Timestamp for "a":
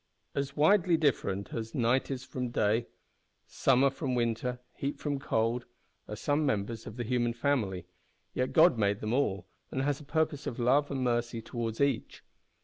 9.99-10.03